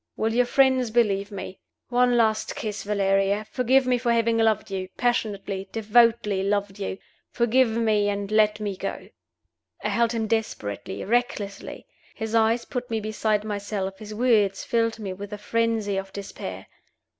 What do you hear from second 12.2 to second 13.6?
eyes, put me beside